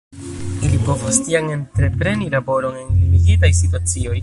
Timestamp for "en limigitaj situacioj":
2.85-4.19